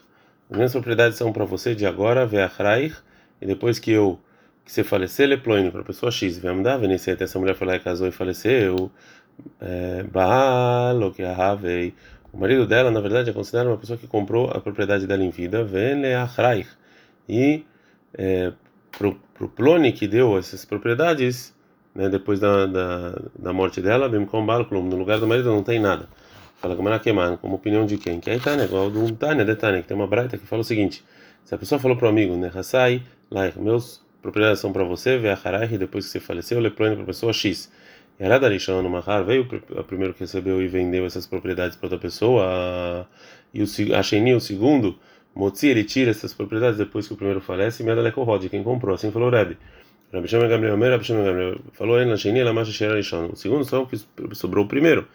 as 0.51 0.58
minhas 0.58 0.74
propriedades 0.74 1.17
são 1.17 1.31
para 1.31 1.46
você 1.46 1.74
de 1.74 1.86
agora, 1.86 2.25
Veachraich, 2.25 2.93
e 3.41 3.46
depois 3.46 3.79
que 3.79 3.89
eu 3.89 4.20
que 4.65 4.72
você 4.72 4.84
falecer, 4.84 5.27
Leploine, 5.27 5.72
para 5.72 5.81
a 5.81 5.84
pessoa 5.84 6.12
X, 6.12 6.38
Vemdá, 6.38 6.77
Venecia, 6.77 7.13
até 7.13 7.24
essa 7.24 7.39
mulher 7.39 7.55
foi 7.55 7.65
lá 7.65 7.75
e 7.75 7.79
casou 7.79 8.08
e 8.08 8.12
faleceu, 8.12 8.91
é, 9.60 10.03
Baal, 10.03 11.12
que 11.13 11.24
Ahavei, 11.24 11.96
o 12.31 12.38
marido 12.38 12.67
dela, 12.67 12.91
na 12.91 13.00
verdade, 13.00 13.29
é 13.29 13.34
considerado 13.34 13.67
uma 13.67 13.77
pessoa 13.77 13.98
que 13.98 14.08
comprou 14.08 14.51
a 14.51 14.60
propriedade 14.60 15.08
dela 15.08 15.24
em 15.24 15.29
vida, 15.29 15.63
Veneachraich, 15.63 16.70
e 17.27 17.65
é, 18.13 18.51
pro, 18.91 19.15
pro 19.34 19.48
Plone 19.48 19.91
que 19.93 20.08
deu 20.08 20.38
essas 20.38 20.63
propriedades, 20.63 21.55
né, 21.96 22.08
depois 22.10 22.39
da, 22.39 22.65
da, 22.65 23.22
da 23.39 23.53
morte 23.53 23.81
dela, 23.81 24.08
Bimkom 24.08 24.46
Balklum, 24.46 24.84
no 24.84 24.98
lugar 24.98 25.20
do 25.20 25.27
marido 25.27 25.50
não 25.50 25.63
tem 25.63 25.79
nada. 25.79 26.08
Fala 26.62 26.75
como 26.75 26.89
Maraqueman, 26.89 27.38
como 27.38 27.56
opinião 27.56 27.88
de 27.88 27.98
quem? 27.98 28.20
Que 28.20 28.30
aí 28.30 28.39
tá, 28.39 28.56
né? 28.56 28.65
Igual 28.65 28.91
do 28.91 29.12
Tânia, 29.13 29.44
de 29.44 29.56
Tânia, 29.56 29.82
que 29.82 29.88
tem 29.88 29.98
uma 29.98 30.06
braita 30.06 30.38
que 30.38 30.46
fala 30.46 30.62
o 30.62 30.63
seguinte: 30.63 31.03
se 31.44 31.56
a 31.56 31.58
pessoa 31.58 31.80
falou 31.80 31.98
pro 31.98 32.08
amigo, 32.08 32.36
né, 32.38 32.51
Hassai, 32.53 33.01
lá, 33.32 33.51
meus 33.56 34.00
propriedades 34.22 34.60
são 34.60 34.72
para 34.72 34.84
você, 34.84 35.18
Veacharai, 35.18 35.68
depois 35.70 36.06
que 36.06 36.12
você 36.12 36.20
faleceu, 36.20 36.60
Leplone 36.60 36.94
para 36.96 37.03
a 37.03 37.08
pessoa 37.08 37.34
X. 37.34 37.72
E 38.20 38.24
a 38.24 38.36
Arishon 38.36 38.84
no 38.84 38.89
Mahar 38.91 39.25
veio 39.25 39.48
o 39.72 39.84
primeiro 39.84 40.13
que 40.13 40.20
recebeu 40.20 40.62
e 40.62 40.68
vendeu 40.68 41.03
essas 41.08 41.25
propriedades 41.25 41.75
para 41.75 41.88
outra 41.88 41.98
pessoa, 41.98 43.08
e 43.51 43.63
o, 43.63 43.96
a 43.98 44.03
Sheni, 44.03 44.36
o 44.36 44.39
segundo, 44.39 45.00
Motzi, 45.34 45.68
ele 45.68 45.84
tira 45.84 46.12
essas 46.12 46.32
propriedades 46.32 46.77
depois 46.77 47.08
que 47.08 47.13
o 47.13 47.18
primeiro 47.18 47.41
falece, 47.41 47.82
e 47.82 47.86
Medaleko 47.86 48.22
Rod, 48.22 48.46
quem 48.48 48.62
comprou, 48.62 48.94
assim 48.94 49.10
falou 49.12 49.30
o 49.30 49.32
Rebbe. 49.32 49.58
Rabi 50.13 50.27
Shimon 50.27 50.48
Gabriel, 50.48 50.77
Rabi 50.77 51.03
Shimon 51.03 51.24
Gabriel 51.24 51.60
falou 51.72 52.00
ele 52.00 52.15
Sheni, 52.15 52.39
ela 52.41 52.53
macha 52.53 52.72
Shera 52.72 52.96
Rishon. 52.96 53.32
O 53.34 53.36
segundo 53.36 53.65
só 53.65 53.88
sobrou 54.34 54.65
o 54.65 54.68
primeiro. 54.68 55.08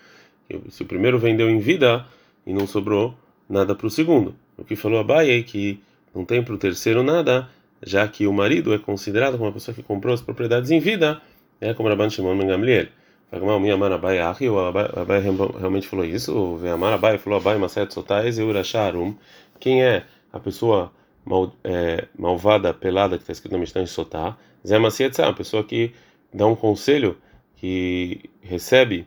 Se 0.70 0.82
o 0.82 0.86
primeiro 0.86 1.18
vendeu 1.18 1.50
em 1.50 1.58
vida 1.58 2.06
e 2.46 2.52
não 2.52 2.66
sobrou 2.66 3.14
nada 3.48 3.74
para 3.74 3.86
o 3.86 3.90
segundo. 3.90 4.34
O 4.56 4.64
que 4.64 4.76
falou 4.76 5.00
Abai 5.00 5.30
é 5.30 5.42
que 5.42 5.80
não 6.14 6.24
tem 6.24 6.42
para 6.42 6.54
o 6.54 6.58
terceiro 6.58 7.02
nada, 7.02 7.48
já 7.82 8.06
que 8.08 8.26
o 8.26 8.32
marido 8.32 8.72
é 8.72 8.78
considerado 8.78 9.32
como 9.32 9.44
uma 9.44 9.52
pessoa 9.52 9.74
que 9.74 9.82
comprou 9.82 10.14
as 10.14 10.20
propriedades 10.20 10.70
em 10.70 10.80
vida, 10.80 11.20
é 11.60 11.74
como 11.74 11.88
Rabban 11.88 12.10
Shimon 12.10 12.36
Ben 12.38 12.46
Gamliel. 12.46 12.86
Fagmal 13.30 13.58
minha 13.58 13.74
amar 13.74 13.90
Abai 13.90 14.20
Achi, 14.20 14.48
o 14.48 14.58
Abai 14.58 15.20
realmente 15.20 15.88
falou 15.88 16.04
isso, 16.04 16.32
o 16.32 16.68
Amar 16.72 16.92
Abai 16.92 17.18
falou 17.18 17.40
Abai 17.40 17.58
Maset 17.58 17.92
Sotais 17.92 18.38
e 18.38 18.42
Urasharum. 18.42 19.16
Quem 19.58 19.82
é 19.82 20.04
a 20.32 20.38
pessoa 20.38 20.92
mal, 21.24 21.52
é, 21.64 22.06
malvada, 22.16 22.72
pelada, 22.72 23.16
que 23.16 23.24
está 23.24 23.32
escrito 23.32 23.52
no 23.52 23.58
Mishnah 23.58 23.82
em 23.82 23.86
Sotá? 23.86 24.36
Zé 24.66 24.78
Macietza, 24.78 25.24
uma 25.24 25.34
pessoa 25.34 25.64
que 25.64 25.92
dá 26.32 26.46
um 26.46 26.54
conselho, 26.54 27.16
que 27.56 28.30
recebe, 28.40 29.06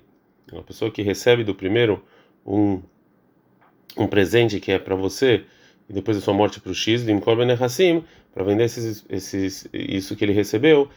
uma 0.54 0.64
pessoa 0.64 0.92
que 0.92 1.02
recebe 1.02 1.44
do 1.44 1.56
primeiro 1.56 2.04
um, 2.46 2.82
um 3.98 4.08
presente 4.08 4.60
que 4.60 4.72
é 4.72 4.80
para 4.80 4.96
você, 4.96 5.44
e 5.90 5.94
depois 5.94 6.18
da 6.18 6.24
sua 6.24 6.34
morte 6.34 6.60
para 6.60 6.72
o 6.72 6.76
X, 6.76 7.04
Limkor 7.04 7.36
Ben 7.36 7.48
para 8.34 8.44
vender 8.44 8.66
esses, 8.66 9.06
esses, 9.10 9.68
isso 9.74 10.16
que 10.16 10.24
ele 10.24 10.34
recebeu, 10.34 10.88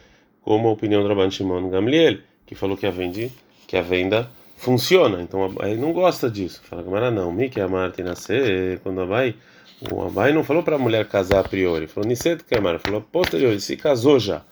como 0.41 0.67
a 0.67 0.71
opinião 0.71 1.01
do 1.01 1.07
Rabban 1.07 1.31
Shimon 1.31 1.69
Gamliel, 1.69 2.19
que 2.45 2.53
falou 2.55 2.77
que 2.77 2.85
a, 2.85 2.91
vende, 2.91 3.31
que 3.67 3.75
a 3.75 3.81
venda 3.81 4.29
funciona. 4.57 5.21
Então 5.21 5.55
aí 5.59 5.75
não 5.75 5.93
gosta 5.93 6.29
disso. 6.29 6.61
Fala 6.63 6.83
Gamara, 6.83 7.09
não, 7.09 7.31
Miki 7.31 7.59
Amar 7.59 7.93
nascer 7.99 8.79
quando 8.79 9.01
a 9.01 9.03
Abai, 9.03 9.35
o 9.91 10.01
Abai 10.03 10.31
não 10.31 10.43
falou 10.43 10.63
para 10.63 10.75
a 10.75 10.79
mulher 10.79 11.07
casar 11.07 11.39
a 11.39 11.43
priori, 11.43 11.87
falou 11.87 12.07
Niset 12.07 12.43
Kamar, 12.43 12.79
falou 12.79 13.01
posterior, 13.01 13.59
se 13.59 13.75
casou 13.75 14.19
já. 14.19 14.43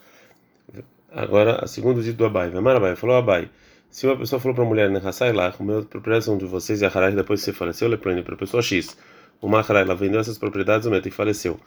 Agora, 1.11 1.63
a 1.63 1.67
segunda 1.67 2.01
dito 2.01 2.17
do 2.17 2.25
Abai, 2.25 2.51
Amar 2.55 2.77
Abai, 2.77 2.95
falou 2.95 3.15
Abai. 3.15 3.49
Se 3.91 4.07
uma 4.07 4.17
pessoa 4.17 4.39
falou 4.39 4.55
para 4.55 4.63
a 4.63 4.67
mulher, 4.67 4.89
Nehassai 4.89 5.31
lá, 5.31 5.53
o 5.59 5.63
meu 5.63 5.83
propriedade 5.85 6.25
são 6.25 6.37
de 6.37 6.45
vocês 6.45 6.81
e 6.81 6.85
a 6.85 6.87
Harai 6.87 7.11
depois 7.11 7.41
você 7.41 7.53
faleceu, 7.53 7.87
Leprone, 7.87 8.23
para 8.23 8.33
a 8.33 8.37
pessoa 8.37 8.63
X 8.63 8.97
o 9.41 9.49
Mahara, 9.49 9.79
ela 9.79 9.95
vendeu 9.95 10.19
essas 10.19 10.37
propriedades, 10.37 10.85
o 10.85 10.91
Meto 10.91 11.07
e 11.07 11.11
faleceu. 11.11 11.59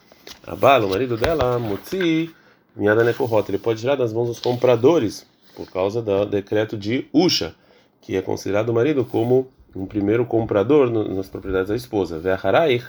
A 0.47 0.55
Bala, 0.55 0.85
o 0.85 0.89
marido 0.89 1.17
dela, 1.17 1.59
Mutzi, 1.59 2.33
Miada 2.75 3.03
Nekohot, 3.03 3.51
ele 3.51 3.57
pode 3.57 3.81
tirar 3.81 3.95
das 3.95 4.13
mãos 4.13 4.27
dos 4.27 4.39
compradores, 4.39 5.27
por 5.55 5.69
causa 5.69 6.01
do 6.01 6.25
decreto 6.25 6.77
de 6.77 7.05
Usha, 7.11 7.53
que 8.01 8.15
é 8.15 8.21
considerado 8.21 8.69
o 8.69 8.73
marido 8.73 9.03
como 9.03 9.51
um 9.75 9.85
primeiro 9.85 10.25
comprador 10.25 10.89
nas 10.89 11.27
propriedades 11.27 11.67
da 11.67 11.75
esposa. 11.75 12.17
Ve'acharaich, 12.17 12.85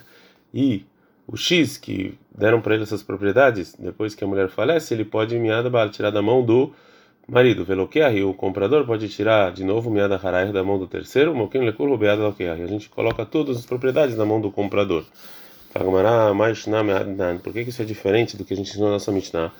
e 0.54 0.84
o 1.26 1.36
X, 1.36 1.76
que 1.76 2.16
deram 2.32 2.60
para 2.60 2.74
ele 2.74 2.84
essas 2.84 3.02
propriedades, 3.02 3.74
depois 3.76 4.14
que 4.14 4.22
a 4.22 4.26
mulher 4.26 4.48
falece, 4.48 4.94
ele 4.94 5.04
pode, 5.04 5.36
Miada 5.36 5.68
Bala, 5.68 5.90
tirar 5.90 6.10
da 6.10 6.22
mão 6.22 6.44
do 6.44 6.72
marido, 7.28 7.64
veloquear, 7.64 8.14
e 8.14 8.22
o 8.22 8.32
comprador 8.32 8.86
pode 8.86 9.08
tirar 9.08 9.52
de 9.52 9.64
novo 9.64 9.90
miada 9.90 10.16
harair 10.16 10.52
da 10.52 10.62
mão 10.62 10.78
do 10.78 10.86
terceiro, 10.86 11.34
moquim 11.34 11.58
rubeada 11.88 12.22
loquear. 12.22 12.60
A 12.60 12.66
gente 12.66 12.88
coloca 12.88 13.26
todas 13.26 13.56
as 13.58 13.66
propriedades 13.66 14.16
na 14.16 14.24
mão 14.24 14.40
do 14.40 14.50
comprador. 14.50 15.04
Por 17.42 17.52
que 17.52 17.60
isso 17.60 17.82
é 17.82 17.84
diferente 17.84 18.36
do 18.36 18.44
que 18.44 18.54
a 18.54 18.56
gente 18.56 18.70
ensinou 18.70 18.88
na 18.88 18.94
nossa 18.94 19.12
Mishnah? 19.12 19.52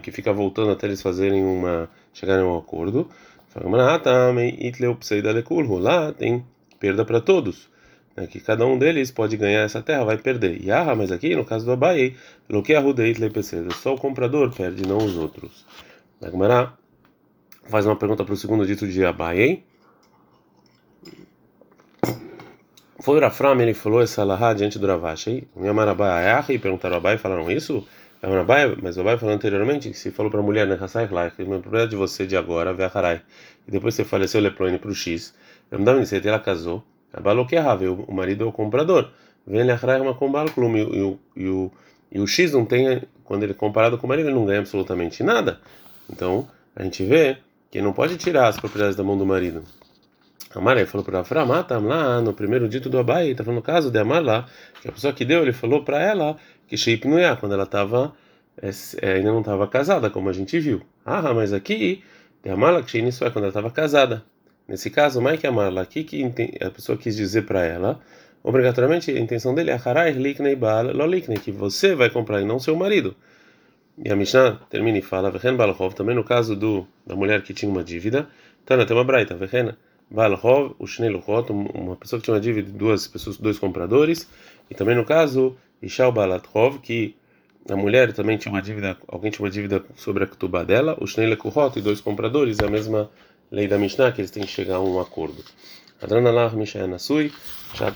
que 0.00 0.10
fica 0.10 0.32
voltando 0.32 0.72
até 0.72 0.86
eles 0.86 1.00
fazerem 1.00 1.44
uma. 1.44 1.88
chegarem 2.12 2.44
a 2.44 2.48
um 2.48 2.58
acordo. 2.58 3.08
Lá 5.78 6.12
tem 6.12 6.44
perda 6.78 7.04
para 7.04 7.20
todos 7.20 7.68
né, 8.18 8.26
que 8.26 8.40
cada 8.40 8.66
um 8.66 8.78
deles 8.78 9.10
pode 9.10 9.36
ganhar 9.36 9.62
essa 9.62 9.80
terra, 9.80 10.04
vai 10.04 10.18
perder. 10.18 10.60
Yaha, 10.64 10.94
mas 10.94 11.12
aqui 11.12 11.34
no 11.36 11.44
caso 11.44 11.64
do 11.64 11.72
Abai, 11.72 12.16
lo 12.48 12.62
que 12.62 12.74
arrudeit 12.74 13.20
lepeceda, 13.20 13.70
só 13.72 13.94
o 13.94 13.98
comprador 13.98 14.52
perde, 14.52 14.86
não 14.86 14.98
os 14.98 15.16
outros. 15.16 15.64
Agmará 16.20 16.74
faz 17.68 17.86
uma 17.86 17.96
pergunta 17.96 18.24
para 18.24 18.34
o 18.34 18.36
segundo 18.36 18.66
dito 18.66 18.86
de 18.86 19.04
Abai. 19.04 19.62
Foi 23.00 23.16
o 23.16 23.20
Rafram, 23.20 23.60
ele 23.60 23.74
falou 23.74 24.02
essa 24.02 24.24
lahá 24.24 24.52
diante 24.52 24.78
do 24.78 24.86
Ravashi. 24.86 25.46
Minha 25.54 25.72
Ayahi, 25.72 26.54
e 26.54 26.58
perguntaram 26.58 26.96
ao 26.96 27.00
Abai, 27.00 27.16
falaram 27.16 27.48
isso? 27.50 27.86
Abai, 28.20 28.76
mas 28.82 28.96
o 28.96 29.00
Abai 29.02 29.16
falou 29.16 29.34
anteriormente 29.34 29.90
que 29.90 29.96
se 29.96 30.10
falou 30.10 30.30
para 30.30 30.40
a 30.40 30.42
mulher, 30.42 30.66
né, 30.66 30.76
Hassai 30.80 31.04
é 31.04 31.42
uma 31.44 31.60
propriedade 31.60 31.90
de 31.90 31.96
você 31.96 32.26
de 32.26 32.36
agora, 32.36 32.74
Veaharai, 32.74 33.22
e 33.66 33.70
depois 33.70 33.94
você 33.94 34.04
faleceu, 34.04 34.40
Leplone 34.40 34.76
para 34.78 34.90
o 34.90 34.94
X, 34.94 35.32
ela 35.70 36.40
casou. 36.40 36.84
O 37.14 38.12
marido 38.12 38.44
é 38.44 38.46
o 38.46 38.52
comprador. 38.52 39.10
Vem 39.46 39.60
ele 39.60 39.72
uma 40.00 40.14
combalclum 40.14 40.76
e 41.34 41.48
o 41.48 41.72
e 42.10 42.18
o 42.18 42.26
X 42.26 42.52
não 42.52 42.64
tem 42.64 43.02
quando 43.24 43.42
ele 43.42 43.52
é 43.52 43.54
comparado 43.54 43.98
com 43.98 44.06
o 44.06 44.08
marido 44.08 44.28
ele 44.28 44.34
não 44.34 44.46
ganha 44.46 44.60
absolutamente 44.60 45.22
nada. 45.22 45.60
Então 46.10 46.48
a 46.74 46.82
gente 46.82 47.04
vê 47.04 47.38
que 47.70 47.80
não 47.82 47.92
pode 47.92 48.16
tirar 48.16 48.48
as 48.48 48.58
propriedades 48.58 48.96
da 48.96 49.04
mão 49.04 49.16
do 49.16 49.26
marido. 49.26 49.62
Amar 50.54 50.84
falou 50.86 51.04
para 51.04 51.20
Afra, 51.20 51.44
mata 51.44 51.78
lá 51.78 52.22
no 52.22 52.32
primeiro 52.32 52.66
dito 52.68 52.88
do 52.88 52.98
Abai, 52.98 53.28
está 53.28 53.44
falando 53.44 53.58
no 53.58 53.62
caso 53.62 53.90
de 53.90 53.98
Amar 53.98 54.22
lá, 54.22 54.46
que 54.80 54.88
a 54.88 54.92
pessoa 54.92 55.12
que 55.12 55.22
deu, 55.22 55.42
ele 55.42 55.52
falou 55.52 55.84
para 55.84 56.00
ela 56.00 56.38
que 56.66 56.74
Sheip 56.74 57.06
não 57.06 57.18
ia, 57.18 57.36
quando 57.36 57.52
ela 57.52 57.64
estava 57.64 58.14
é, 59.02 59.12
ainda 59.12 59.30
não 59.30 59.40
estava 59.40 59.68
casada, 59.68 60.08
como 60.08 60.30
a 60.30 60.32
gente 60.32 60.58
viu. 60.58 60.80
Ah, 61.04 61.34
mas 61.34 61.52
aqui, 61.52 62.02
de 62.42 62.48
Amar 62.48 62.72
lá, 62.72 62.82
que 62.82 62.90
Sheip 62.90 63.08
é 63.08 63.30
quando 63.30 63.44
ela 63.44 63.48
estava 63.48 63.70
casada. 63.70 64.24
Nesse 64.68 64.90
caso, 64.90 65.22
Mike 65.22 65.46
Amarla, 65.46 65.80
aqui 65.80 66.04
que 66.04 66.30
a 66.60 66.70
pessoa 66.70 66.98
quis 66.98 67.16
dizer 67.16 67.46
para 67.46 67.64
ela, 67.64 67.98
obrigatoriamente 68.42 69.10
a 69.10 69.18
intenção 69.18 69.54
dele 69.54 69.70
é 69.70 69.80
Liknei 70.12 71.38
que 71.38 71.50
você 71.50 71.94
vai 71.94 72.10
comprar 72.10 72.42
e 72.42 72.44
não 72.44 72.58
seu 72.58 72.76
marido. 72.76 73.16
E 74.04 74.12
a 74.12 74.14
Mishnah 74.14 74.60
termina 74.68 74.98
e 74.98 75.02
fala, 75.02 75.30
Vechen 75.30 75.56
Balhov, 75.56 75.94
também 75.94 76.14
no 76.14 76.22
caso 76.22 76.54
do, 76.54 76.86
da 77.06 77.16
mulher 77.16 77.42
que 77.42 77.54
tinha 77.54 77.70
uma 77.70 77.82
dívida, 77.82 78.28
Tana 78.66 78.84
tem 78.84 78.94
uma 78.94 79.04
braita, 79.04 79.34
Vechen 79.34 79.72
Balhov, 80.10 80.74
o 80.78 80.86
Shnei 80.86 81.08
Luchot, 81.08 81.50
uma 81.50 81.96
pessoa 81.96 82.20
que 82.20 82.26
tinha 82.26 82.34
uma 82.34 82.40
dívida 82.40 82.70
de 82.70 82.76
duas 82.76 83.08
pessoas, 83.08 83.38
dois 83.38 83.58
compradores, 83.58 84.28
e 84.70 84.74
também 84.74 84.94
no 84.94 85.04
caso, 85.04 85.56
Ishal 85.82 86.12
Balathov, 86.12 86.78
que 86.80 87.16
a 87.68 87.76
mulher 87.76 88.12
também 88.12 88.36
tinha 88.36 88.52
uma 88.52 88.60
dívida, 88.60 88.98
alguém 89.08 89.30
tinha 89.30 89.44
uma 89.44 89.50
dívida 89.50 89.82
sobre 89.96 90.24
a 90.24 90.26
ketubá 90.26 90.62
dela, 90.62 90.96
o 91.00 91.06
Shnei 91.06 91.26
Lekuhot 91.26 91.78
e 91.78 91.82
dois 91.82 92.02
compradores, 92.02 92.58
é 92.58 92.66
a 92.66 92.70
mesma 92.70 93.10
lei 93.50 93.66
da 93.68 93.78
Mishnah, 93.78 94.12
que 94.12 94.20
eles 94.20 94.30
têm 94.30 94.44
que 94.44 94.50
chegar 94.50 94.76
a 94.76 94.80
um 94.80 95.00
acordo. 95.00 95.44
Adranallah 96.00 96.50
Mishnah 96.50 96.86
Nasui, 96.86 97.32
já 97.74 97.90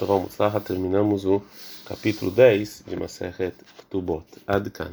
terminamos 0.60 1.24
o 1.24 1.42
capítulo 1.84 2.30
10 2.30 2.84
de 2.86 2.96
Maseret 2.96 3.54
Tubot. 3.88 4.26
Adkan. 4.46 4.90